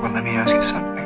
Well, 0.00 0.12
let 0.12 0.24
me 0.24 0.30
ask 0.30 0.50
you 0.50 0.62
something. 0.62 1.00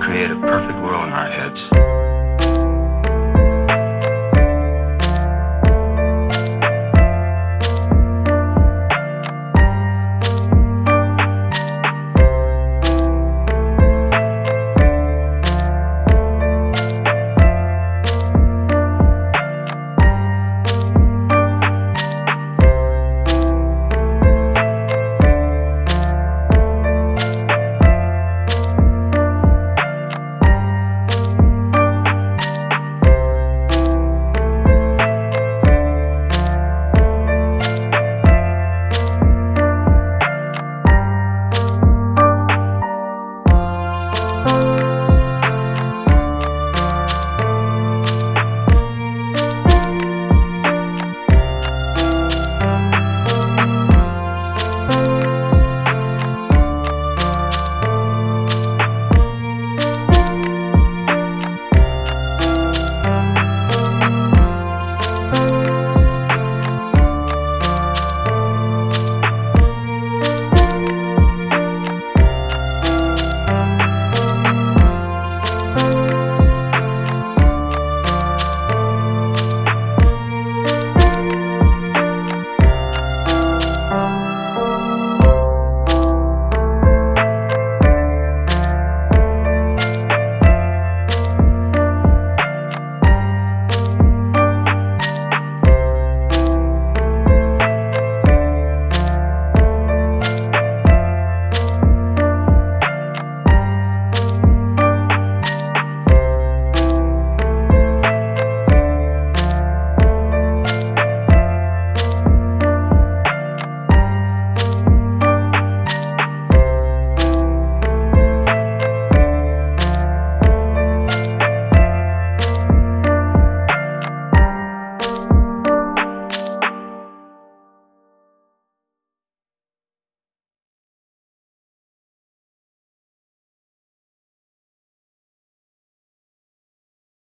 create 0.00 0.30
a 0.30 0.40
perfect 0.40 0.78
world 0.82 1.06
in 1.06 1.12
our 1.12 1.30
heads. 1.30 1.99